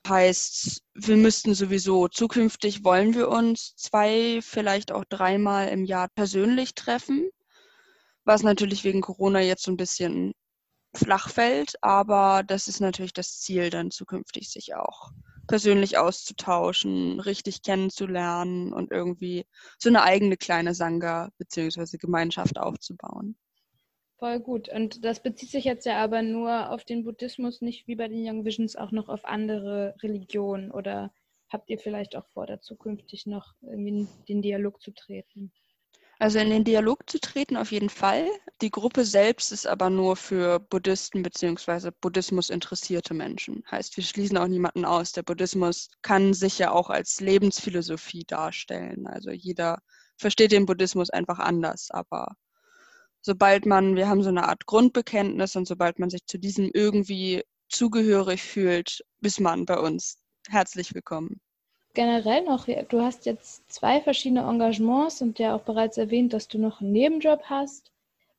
Heißt, 0.08 0.84
wir 0.94 1.18
müssten 1.18 1.54
sowieso 1.54 2.08
zukünftig 2.08 2.84
wollen 2.84 3.14
wir 3.14 3.30
uns 3.30 3.76
zwei, 3.76 4.40
vielleicht 4.42 4.92
auch 4.92 5.04
dreimal 5.06 5.70
im 5.70 5.86
Jahr 5.86 6.08
persönlich 6.10 6.76
treffen, 6.76 7.30
was 8.24 8.44
natürlich 8.44 8.84
wegen 8.84 9.02
Corona 9.02 9.42
jetzt 9.42 9.64
so 9.64 9.72
ein 9.72 9.78
bisschen 9.78 10.34
flach 10.94 11.30
fällt, 11.30 11.76
aber 11.82 12.44
das 12.46 12.68
ist 12.68 12.80
natürlich 12.80 13.14
das 13.14 13.40
Ziel, 13.40 13.70
dann 13.70 13.92
zukünftig 13.92 14.50
sich 14.50 14.76
auch 14.76 15.12
persönlich 15.48 15.98
auszutauschen, 15.98 17.20
richtig 17.20 17.62
kennenzulernen 17.62 18.74
und 18.74 18.92
irgendwie 18.92 19.46
so 19.78 19.90
eine 19.90 20.04
eigene 20.04 20.38
kleine 20.38 20.74
Sangha 20.74 21.30
bzw. 21.38 21.98
Gemeinschaft 21.98 22.58
aufzubauen. 22.58 23.38
Voll 24.20 24.40
gut. 24.40 24.70
Und 24.70 25.06
das 25.06 25.22
bezieht 25.22 25.52
sich 25.52 25.64
jetzt 25.64 25.86
ja 25.86 26.04
aber 26.04 26.24
nur 26.24 26.72
auf 26.72 26.84
den 26.84 27.04
Buddhismus, 27.04 27.62
nicht 27.62 27.88
wie 27.88 27.96
bei 27.96 28.08
den 28.08 28.28
Young 28.28 28.46
Visions 28.46 28.76
auch 28.76 28.92
noch 28.92 29.10
auf 29.10 29.26
andere 29.26 29.96
Religionen. 30.02 30.72
Oder 30.72 31.14
habt 31.50 31.70
ihr 31.70 31.78
vielleicht 31.78 32.16
auch 32.16 32.28
vor, 32.34 32.48
da 32.48 32.60
zukünftig 32.60 33.28
noch 33.28 33.54
irgendwie 33.62 33.90
in 33.90 34.08
den 34.28 34.42
Dialog 34.42 34.82
zu 34.82 34.92
treten? 34.92 35.52
Also 36.20 36.40
in 36.40 36.50
den 36.50 36.64
Dialog 36.64 37.08
zu 37.08 37.20
treten 37.20 37.58
auf 37.58 37.72
jeden 37.72 37.90
Fall. 37.90 38.28
Die 38.62 38.72
Gruppe 38.72 39.06
selbst 39.06 39.52
ist 39.52 39.68
aber 39.68 39.92
nur 39.92 40.16
für 40.16 40.60
Buddhisten 40.60 41.22
bzw. 41.22 41.92
Buddhismus 42.02 42.50
interessierte 42.50 43.14
Menschen. 43.14 43.64
Heißt, 43.70 43.96
wir 43.98 44.04
schließen 44.04 44.38
auch 44.38 44.48
niemanden 44.48 44.84
aus. 44.84 45.12
Der 45.12 45.22
Buddhismus 45.22 45.90
kann 46.02 46.34
sich 46.34 46.58
ja 46.58 46.72
auch 46.72 46.90
als 46.90 47.22
Lebensphilosophie 47.22 48.24
darstellen. 48.26 49.06
Also 49.06 49.30
jeder 49.30 49.78
versteht 50.18 50.52
den 50.52 50.66
Buddhismus 50.66 51.12
einfach 51.12 51.38
anders, 51.38 51.92
aber 51.92 52.36
sobald 53.28 53.66
man, 53.66 53.98
wir 53.98 54.08
haben 54.08 54.24
so 54.24 54.30
eine 54.30 54.48
Art 54.48 54.66
Grundbekenntnis 54.66 55.58
und 55.58 55.68
sobald 55.68 56.00
man 56.00 56.10
sich 56.10 56.26
zu 56.26 56.40
diesem 56.40 56.72
irgendwie 56.74 57.44
zugehörig 57.68 58.42
fühlt, 58.42 59.04
ist 59.22 59.42
man 59.42 59.66
bei 59.66 59.78
uns 59.78 60.18
herzlich 60.48 60.96
willkommen. 60.96 61.42
Generell 61.94 62.46
noch, 62.46 62.68
du 62.68 63.02
hast 63.02 63.26
jetzt 63.26 63.70
zwei 63.70 64.00
verschiedene 64.00 64.44
Engagements 64.44 65.22
und 65.22 65.40
ja 65.40 65.56
auch 65.56 65.64
bereits 65.64 65.98
erwähnt, 65.98 66.32
dass 66.32 66.48
du 66.48 66.58
noch 66.58 66.80
einen 66.80 66.94
Nebenjob 66.94 67.42
hast. 67.44 67.92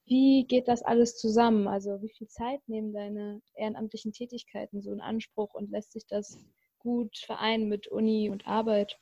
Wie 0.06 0.46
geht 0.48 0.68
das 0.68 0.82
alles 0.82 1.18
zusammen? 1.18 1.68
Also 1.68 2.00
wie 2.00 2.08
viel 2.08 2.28
Zeit 2.28 2.66
nehmen 2.66 2.94
deine 2.94 3.42
ehrenamtlichen 3.56 4.14
Tätigkeiten 4.14 4.80
so 4.80 4.90
in 4.90 5.02
Anspruch 5.02 5.52
und 5.52 5.70
lässt 5.70 5.92
sich 5.92 6.06
das 6.06 6.38
gut 6.78 7.14
vereinen 7.18 7.68
mit 7.68 7.88
Uni 7.88 8.30
und 8.30 8.46
Arbeit? 8.46 8.98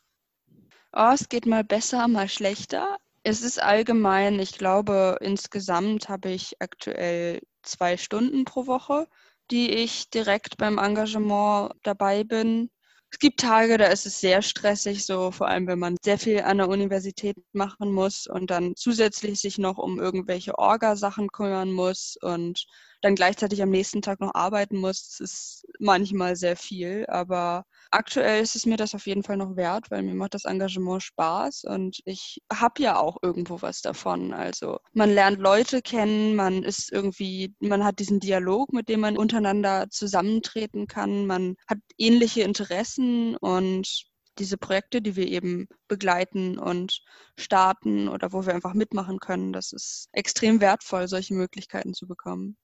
Oh, 0.92 1.12
es 1.14 1.28
geht 1.28 1.46
mal 1.46 1.62
besser, 1.62 2.08
mal 2.08 2.28
schlechter. 2.28 2.98
Es 3.28 3.42
ist 3.42 3.60
allgemein, 3.60 4.38
ich 4.38 4.56
glaube, 4.56 5.18
insgesamt 5.20 6.08
habe 6.08 6.30
ich 6.30 6.54
aktuell 6.60 7.40
zwei 7.64 7.96
Stunden 7.96 8.44
pro 8.44 8.68
Woche, 8.68 9.08
die 9.50 9.68
ich 9.68 10.10
direkt 10.10 10.58
beim 10.58 10.78
Engagement 10.78 11.72
dabei 11.82 12.22
bin. 12.22 12.70
Es 13.10 13.18
gibt 13.18 13.40
Tage, 13.40 13.78
da 13.78 13.86
ist 13.86 14.06
es 14.06 14.20
sehr 14.20 14.42
stressig, 14.42 15.04
so 15.04 15.32
vor 15.32 15.48
allem 15.48 15.66
wenn 15.66 15.80
man 15.80 15.96
sehr 16.04 16.20
viel 16.20 16.42
an 16.42 16.58
der 16.58 16.68
Universität 16.68 17.36
machen 17.52 17.90
muss 17.90 18.28
und 18.28 18.52
dann 18.52 18.76
zusätzlich 18.76 19.40
sich 19.40 19.58
noch 19.58 19.78
um 19.78 19.98
irgendwelche 19.98 20.56
Orga-Sachen 20.56 21.26
kümmern 21.32 21.72
muss 21.72 22.16
und 22.22 22.64
dann 23.06 23.14
gleichzeitig 23.14 23.62
am 23.62 23.70
nächsten 23.70 24.02
Tag 24.02 24.20
noch 24.20 24.34
arbeiten 24.34 24.78
muss. 24.78 25.20
Ist 25.20 25.64
manchmal 25.78 26.34
sehr 26.34 26.56
viel, 26.56 27.06
aber 27.06 27.64
aktuell 27.90 28.42
ist 28.42 28.56
es 28.56 28.66
mir 28.66 28.76
das 28.76 28.94
auf 28.94 29.06
jeden 29.06 29.22
Fall 29.22 29.36
noch 29.36 29.54
wert, 29.56 29.90
weil 29.90 30.02
mir 30.02 30.14
macht 30.14 30.34
das 30.34 30.44
Engagement 30.44 31.02
Spaß 31.02 31.64
und 31.64 32.00
ich 32.04 32.40
habe 32.52 32.82
ja 32.82 32.98
auch 32.98 33.18
irgendwo 33.22 33.62
was 33.62 33.80
davon. 33.80 34.34
Also 34.34 34.78
man 34.92 35.10
lernt 35.10 35.38
Leute 35.38 35.82
kennen, 35.82 36.34
man 36.34 36.64
ist 36.64 36.90
irgendwie, 36.92 37.54
man 37.60 37.84
hat 37.84 38.00
diesen 38.00 38.18
Dialog, 38.18 38.72
mit 38.72 38.88
dem 38.88 39.00
man 39.00 39.16
untereinander 39.16 39.86
zusammentreten 39.88 40.88
kann, 40.88 41.26
man 41.26 41.54
hat 41.68 41.78
ähnliche 41.98 42.42
Interessen 42.42 43.36
und 43.36 44.06
diese 44.38 44.58
Projekte, 44.58 45.00
die 45.00 45.16
wir 45.16 45.28
eben 45.28 45.68
begleiten 45.88 46.58
und 46.58 47.00
starten 47.38 48.08
oder 48.08 48.32
wo 48.32 48.44
wir 48.44 48.54
einfach 48.54 48.74
mitmachen 48.74 49.18
können, 49.20 49.52
das 49.52 49.72
ist 49.72 50.08
extrem 50.12 50.60
wertvoll, 50.60 51.08
solche 51.08 51.34
Möglichkeiten 51.34 51.94
zu 51.94 52.06
bekommen. 52.06 52.56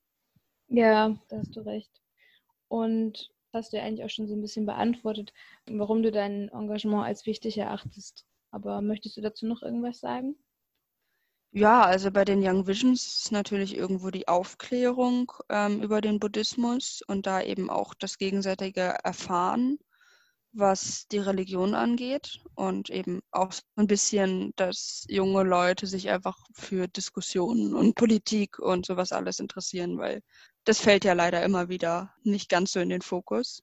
Ja, 0.72 1.14
da 1.28 1.38
hast 1.38 1.54
du 1.54 1.60
recht. 1.60 1.90
Und 2.68 3.30
hast 3.52 3.72
du 3.72 3.76
ja 3.76 3.82
eigentlich 3.84 4.04
auch 4.04 4.10
schon 4.10 4.26
so 4.26 4.34
ein 4.34 4.40
bisschen 4.40 4.66
beantwortet, 4.66 5.32
warum 5.66 6.02
du 6.02 6.10
dein 6.10 6.48
Engagement 6.48 7.04
als 7.04 7.26
wichtig 7.26 7.58
erachtest. 7.58 8.24
Aber 8.50 8.80
möchtest 8.80 9.16
du 9.16 9.20
dazu 9.20 9.46
noch 9.46 9.62
irgendwas 9.62 10.00
sagen? 10.00 10.34
Ja, 11.54 11.82
also 11.82 12.10
bei 12.10 12.24
den 12.24 12.42
Young 12.42 12.66
Visions 12.66 13.24
ist 13.24 13.32
natürlich 13.32 13.76
irgendwo 13.76 14.10
die 14.10 14.26
Aufklärung 14.26 15.32
ähm, 15.50 15.82
über 15.82 16.00
den 16.00 16.18
Buddhismus 16.18 17.02
und 17.06 17.26
da 17.26 17.42
eben 17.42 17.68
auch 17.68 17.92
das 17.92 18.16
gegenseitige 18.16 18.96
Erfahren, 19.04 19.78
was 20.52 21.06
die 21.08 21.18
Religion 21.18 21.74
angeht 21.74 22.40
und 22.54 22.90
eben 22.90 23.20
auch 23.30 23.52
so 23.52 23.62
ein 23.76 23.86
bisschen, 23.86 24.52
dass 24.56 25.04
junge 25.08 25.42
Leute 25.42 25.86
sich 25.86 26.10
einfach 26.10 26.38
für 26.54 26.88
Diskussionen 26.88 27.74
und 27.74 27.94
Politik 27.94 28.58
und 28.58 28.86
sowas 28.86 29.12
alles 29.12 29.38
interessieren, 29.40 29.98
weil 29.98 30.22
das 30.64 30.78
fällt 30.78 31.04
ja 31.04 31.14
leider 31.14 31.42
immer 31.42 31.68
wieder 31.68 32.14
nicht 32.22 32.48
ganz 32.48 32.72
so 32.72 32.80
in 32.80 32.90
den 32.90 33.02
Fokus. 33.02 33.62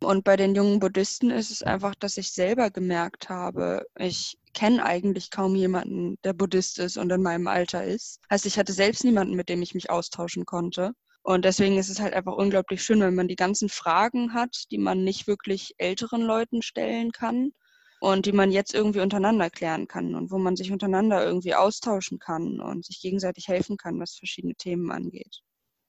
Und 0.00 0.22
bei 0.22 0.36
den 0.36 0.54
jungen 0.54 0.78
Buddhisten 0.78 1.30
ist 1.30 1.50
es 1.50 1.62
einfach, 1.62 1.94
dass 1.96 2.18
ich 2.18 2.30
selber 2.30 2.70
gemerkt 2.70 3.28
habe, 3.28 3.84
ich 3.98 4.38
kenne 4.54 4.84
eigentlich 4.84 5.30
kaum 5.30 5.56
jemanden, 5.56 6.18
der 6.22 6.34
Buddhist 6.34 6.78
ist 6.78 6.96
und 6.98 7.10
in 7.10 7.22
meinem 7.22 7.48
Alter 7.48 7.84
ist. 7.84 8.20
Heißt, 8.30 8.46
ich 8.46 8.58
hatte 8.58 8.72
selbst 8.72 9.04
niemanden, 9.04 9.34
mit 9.34 9.48
dem 9.48 9.60
ich 9.60 9.74
mich 9.74 9.90
austauschen 9.90 10.44
konnte. 10.44 10.92
Und 11.28 11.44
deswegen 11.44 11.76
ist 11.76 11.90
es 11.90 12.00
halt 12.00 12.14
einfach 12.14 12.32
unglaublich 12.32 12.82
schön, 12.82 13.02
wenn 13.02 13.14
man 13.14 13.28
die 13.28 13.36
ganzen 13.36 13.68
Fragen 13.68 14.32
hat, 14.32 14.64
die 14.70 14.78
man 14.78 15.04
nicht 15.04 15.26
wirklich 15.26 15.74
älteren 15.76 16.22
Leuten 16.22 16.62
stellen 16.62 17.12
kann 17.12 17.52
und 18.00 18.24
die 18.24 18.32
man 18.32 18.50
jetzt 18.50 18.72
irgendwie 18.72 19.00
untereinander 19.00 19.50
klären 19.50 19.86
kann 19.86 20.14
und 20.14 20.30
wo 20.30 20.38
man 20.38 20.56
sich 20.56 20.72
untereinander 20.72 21.22
irgendwie 21.22 21.54
austauschen 21.54 22.18
kann 22.18 22.62
und 22.62 22.86
sich 22.86 23.02
gegenseitig 23.02 23.46
helfen 23.46 23.76
kann, 23.76 24.00
was 24.00 24.14
verschiedene 24.14 24.54
Themen 24.54 24.90
angeht. 24.90 25.42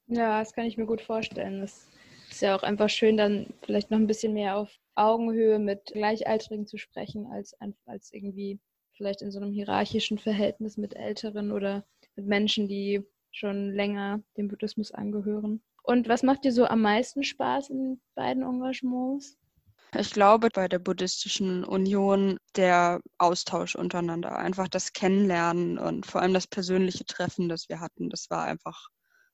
Ja, 0.08 0.40
das 0.40 0.52
kann 0.52 0.66
ich 0.66 0.76
mir 0.76 0.86
gut 0.86 1.00
vorstellen. 1.00 1.62
Das 1.62 1.88
ist 2.30 2.42
ja 2.42 2.54
auch 2.54 2.64
einfach 2.64 2.90
schön, 2.90 3.16
dann 3.16 3.46
vielleicht 3.62 3.92
noch 3.92 3.98
ein 3.98 4.08
bisschen 4.08 4.34
mehr 4.34 4.58
auf 4.58 4.70
Augenhöhe 4.96 5.58
mit 5.58 5.86
Gleichaltrigen 5.94 6.68
zu 6.68 6.78
sprechen, 6.78 7.28
als, 7.28 7.56
als 7.86 8.12
irgendwie 8.12 8.60
vielleicht 8.92 9.22
in 9.22 9.32
so 9.32 9.40
einem 9.40 9.54
hierarchischen 9.54 10.18
Verhältnis 10.18 10.76
mit 10.76 10.98
Älteren 10.98 11.54
oder 11.54 11.86
mit 12.18 12.26
Menschen, 12.28 12.68
die 12.68 13.06
schon 13.32 13.72
länger 13.74 14.22
dem 14.38 14.48
Buddhismus 14.48 14.92
angehören. 14.92 15.62
Und 15.84 16.08
was 16.08 16.24
macht 16.24 16.44
dir 16.44 16.52
so 16.52 16.66
am 16.66 16.82
meisten 16.82 17.24
Spaß 17.24 17.70
in 17.70 18.02
beiden 18.16 18.44
Engagements? 18.44 19.38
Ich 19.98 20.12
glaube, 20.12 20.50
bei 20.54 20.68
der 20.68 20.78
Buddhistischen 20.78 21.64
Union 21.64 22.38
der 22.56 23.02
Austausch 23.18 23.76
untereinander, 23.76 24.38
einfach 24.38 24.68
das 24.68 24.94
Kennenlernen 24.94 25.80
und 25.80 26.06
vor 26.06 26.22
allem 26.22 26.34
das 26.34 26.46
persönliche 26.46 27.06
Treffen, 27.06 27.50
das 27.50 27.70
wir 27.70 27.80
hatten, 27.80 28.10
das 28.10 28.30
war 28.30 28.44
einfach 28.44 28.90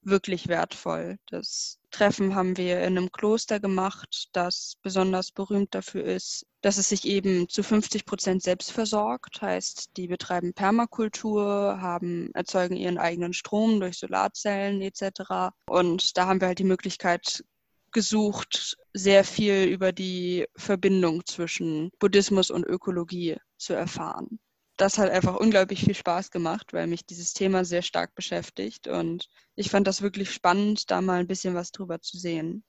wirklich 0.05 0.47
wertvoll. 0.47 1.17
Das 1.27 1.79
Treffen 1.91 2.35
haben 2.35 2.57
wir 2.57 2.79
in 2.79 2.97
einem 2.97 3.11
Kloster 3.11 3.59
gemacht, 3.59 4.29
das 4.33 4.75
besonders 4.81 5.31
berühmt 5.31 5.73
dafür 5.73 6.03
ist, 6.03 6.45
dass 6.61 6.77
es 6.77 6.89
sich 6.89 7.05
eben 7.05 7.49
zu 7.49 7.63
50 7.63 8.05
Prozent 8.05 8.43
selbst 8.43 8.71
versorgt. 8.71 9.41
Heißt, 9.41 9.97
die 9.97 10.07
betreiben 10.07 10.53
Permakultur, 10.53 11.79
haben, 11.81 12.31
erzeugen 12.33 12.75
ihren 12.75 12.97
eigenen 12.97 13.33
Strom 13.33 13.79
durch 13.79 13.97
Solarzellen 13.97 14.81
etc. 14.81 15.53
Und 15.67 16.17
da 16.17 16.27
haben 16.27 16.41
wir 16.41 16.47
halt 16.49 16.59
die 16.59 16.63
Möglichkeit 16.63 17.43
gesucht, 17.91 18.77
sehr 18.93 19.23
viel 19.23 19.63
über 19.63 19.91
die 19.91 20.45
Verbindung 20.55 21.25
zwischen 21.25 21.91
Buddhismus 21.99 22.51
und 22.51 22.65
Ökologie 22.65 23.37
zu 23.57 23.73
erfahren 23.73 24.39
das 24.77 24.97
hat 24.97 25.09
einfach 25.09 25.35
unglaublich 25.35 25.83
viel 25.83 25.95
Spaß 25.95 26.31
gemacht, 26.31 26.73
weil 26.73 26.87
mich 26.87 27.05
dieses 27.05 27.33
Thema 27.33 27.65
sehr 27.65 27.81
stark 27.81 28.13
beschäftigt 28.15 28.87
und 28.87 29.29
ich 29.55 29.69
fand 29.69 29.87
das 29.87 30.01
wirklich 30.01 30.31
spannend, 30.31 30.91
da 30.91 31.01
mal 31.01 31.19
ein 31.19 31.27
bisschen 31.27 31.55
was 31.55 31.71
drüber 31.71 32.01
zu 32.01 32.17
sehen. 32.17 32.63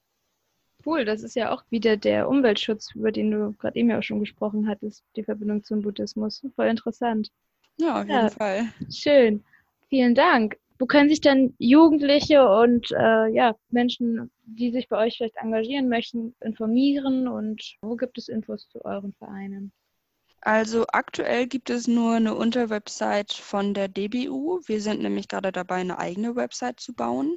Cool, 0.85 1.05
das 1.05 1.23
ist 1.23 1.35
ja 1.35 1.51
auch 1.51 1.65
wieder 1.71 1.97
der 1.97 2.29
Umweltschutz, 2.29 2.95
über 2.95 3.11
den 3.11 3.31
du 3.31 3.53
gerade 3.55 3.79
eben 3.79 3.91
ja 3.91 3.99
auch 3.99 4.03
schon 4.03 4.21
gesprochen 4.21 4.69
hattest, 4.69 5.03
die 5.17 5.25
Verbindung 5.25 5.65
zum 5.65 5.83
Buddhismus. 5.83 6.43
Voll 6.55 6.67
interessant. 6.67 7.31
Ja, 7.79 8.03
auf 8.03 8.09
ja, 8.09 8.23
jeden 8.23 8.31
Fall. 8.31 8.73
Schön. 8.91 9.45
Vielen 9.89 10.15
Dank. 10.15 10.59
Wo 10.79 10.87
können 10.87 11.09
sich 11.09 11.21
denn 11.21 11.55
Jugendliche 11.59 12.47
und 12.49 12.91
äh, 12.93 13.29
ja, 13.29 13.57
Menschen, 13.71 14.31
die 14.45 14.71
sich 14.71 14.89
bei 14.89 14.99
euch 14.99 15.17
vielleicht 15.17 15.37
engagieren 15.37 15.89
möchten, 15.89 16.35
informieren 16.41 17.29
und 17.29 17.77
wo 17.81 17.97
gibt 17.97 18.19
es 18.19 18.29
Infos 18.29 18.69
zu 18.69 18.85
euren 18.85 19.13
Vereinen? 19.15 19.73
Also 20.47 20.87
aktuell 20.93 21.49
gibt 21.49 21.71
es 21.71 21.89
nur 21.89 22.15
eine 22.15 22.37
Unterwebsite 22.37 23.35
von 23.35 23.75
der 23.75 23.89
DBU. 23.89 24.61
Wir 24.67 24.81
sind 24.81 25.03
nämlich 25.03 25.27
gerade 25.27 25.51
dabei, 25.51 25.75
eine 25.79 25.99
eigene 25.99 26.37
Website 26.37 26.79
zu 26.79 26.95
bauen. 26.95 27.37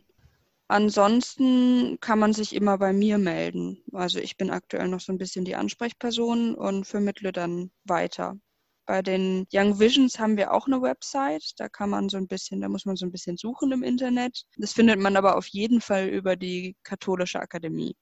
Ansonsten 0.67 1.97
kann 2.01 2.19
man 2.19 2.33
sich 2.33 2.53
immer 2.53 2.77
bei 2.77 2.93
mir 2.93 3.17
melden. 3.17 3.81
Also 3.93 4.19
ich 4.19 4.37
bin 4.37 4.51
aktuell 4.51 4.89
noch 4.89 4.99
so 4.99 5.11
ein 5.11 5.17
bisschen 5.17 5.43
die 5.43 5.55
Ansprechperson 5.55 6.53
und 6.53 6.85
vermittle 6.85 7.31
dann 7.31 7.71
weiter. 7.83 8.37
Bei 8.85 9.01
den 9.01 9.47
Young 9.51 9.79
Visions 9.79 10.19
haben 10.19 10.37
wir 10.37 10.53
auch 10.53 10.67
eine 10.67 10.79
Website. 10.79 11.53
Da 11.57 11.67
kann 11.67 11.89
man 11.89 12.09
so 12.09 12.17
ein 12.17 12.27
bisschen, 12.27 12.61
da 12.61 12.69
muss 12.69 12.85
man 12.85 12.95
so 12.95 13.07
ein 13.07 13.11
bisschen 13.11 13.37
suchen 13.37 13.71
im 13.71 13.81
Internet. 13.81 14.43
Das 14.57 14.73
findet 14.73 14.99
man 14.99 15.17
aber 15.17 15.35
auf 15.35 15.47
jeden 15.47 15.81
Fall 15.81 16.09
über 16.09 16.35
die 16.35 16.75
Katholische 16.83 17.39
Akademie. 17.39 17.95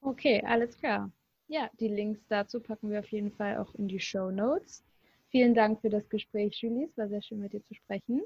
Okay, 0.00 0.42
alles 0.46 0.78
klar. 0.78 1.12
Ja, 1.48 1.70
die 1.78 1.88
Links 1.88 2.20
dazu 2.28 2.60
packen 2.60 2.90
wir 2.90 3.00
auf 3.00 3.08
jeden 3.08 3.30
Fall 3.30 3.58
auch 3.58 3.74
in 3.74 3.88
die 3.88 4.00
Show 4.00 4.30
Notes. 4.30 4.82
Vielen 5.30 5.54
Dank 5.54 5.80
für 5.80 5.90
das 5.90 6.08
Gespräch, 6.08 6.56
Julie. 6.62 6.86
Es 6.86 6.96
war 6.96 7.08
sehr 7.08 7.22
schön, 7.22 7.40
mit 7.40 7.52
dir 7.52 7.62
zu 7.62 7.74
sprechen. 7.74 8.22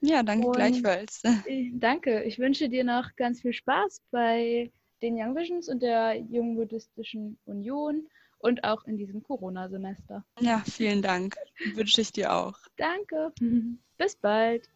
Ja, 0.00 0.22
danke 0.22 0.46
Und 0.46 0.56
gleichfalls. 0.56 1.22
Danke. 1.72 2.22
Ich 2.24 2.38
wünsche 2.38 2.68
dir 2.68 2.84
noch 2.84 3.14
ganz 3.16 3.42
viel 3.42 3.52
Spaß 3.52 4.02
bei 4.10 4.70
den 5.02 5.16
Young 5.16 5.36
Visions 5.36 5.68
und 5.68 5.82
der 5.82 6.16
Jungen 6.16 6.56
Buddhistischen 6.56 7.38
Union 7.44 8.06
und 8.38 8.64
auch 8.64 8.84
in 8.84 8.96
diesem 8.96 9.22
Corona-Semester. 9.22 10.24
Ja, 10.40 10.62
vielen 10.66 11.02
Dank. 11.02 11.36
Wünsche 11.74 12.00
ich 12.00 12.12
dir 12.12 12.32
auch. 12.32 12.58
Danke. 12.76 13.32
Bis 13.98 14.16
bald. 14.16 14.68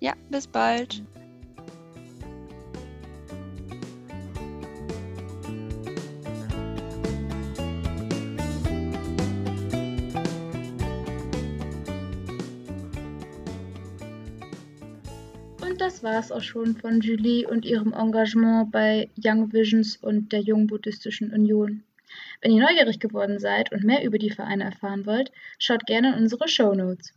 Ja, 0.00 0.14
bis 0.30 0.46
bald. 0.46 1.02
Das 15.88 16.02
war 16.02 16.18
es 16.18 16.30
auch 16.30 16.42
schon 16.42 16.76
von 16.76 17.00
Julie 17.00 17.48
und 17.48 17.64
ihrem 17.64 17.94
Engagement 17.94 18.70
bei 18.70 19.08
Young 19.24 19.54
Visions 19.54 19.96
und 19.96 20.32
der 20.32 20.40
Jungen 20.40 20.66
Buddhistischen 20.66 21.32
Union. 21.32 21.82
Wenn 22.42 22.52
ihr 22.52 22.62
neugierig 22.62 23.00
geworden 23.00 23.38
seid 23.38 23.72
und 23.72 23.84
mehr 23.84 24.04
über 24.04 24.18
die 24.18 24.28
Vereine 24.28 24.64
erfahren 24.64 25.06
wollt, 25.06 25.32
schaut 25.58 25.86
gerne 25.86 26.08
in 26.08 26.24
unsere 26.24 26.46
Show 26.46 26.74
Notes. 26.74 27.14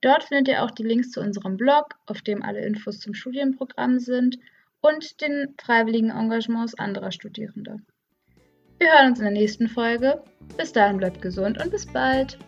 Dort 0.00 0.24
findet 0.24 0.48
ihr 0.48 0.64
auch 0.64 0.72
die 0.72 0.82
Links 0.82 1.12
zu 1.12 1.20
unserem 1.20 1.56
Blog, 1.56 1.94
auf 2.06 2.20
dem 2.22 2.42
alle 2.42 2.66
Infos 2.66 2.98
zum 2.98 3.14
Studienprogramm 3.14 4.00
sind 4.00 4.38
und 4.80 5.20
den 5.20 5.54
freiwilligen 5.62 6.10
Engagements 6.10 6.74
anderer 6.74 7.12
Studierender. 7.12 7.78
Wir 8.80 8.92
hören 8.92 9.10
uns 9.10 9.20
in 9.20 9.26
der 9.26 9.34
nächsten 9.34 9.68
Folge. 9.68 10.20
Bis 10.56 10.72
dahin 10.72 10.96
bleibt 10.96 11.22
gesund 11.22 11.62
und 11.62 11.70
bis 11.70 11.86
bald. 11.86 12.38